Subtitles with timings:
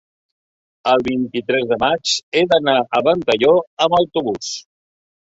[0.91, 3.53] el vint-i-tres de maig he d'anar a Ventalló
[3.87, 4.49] amb autobús.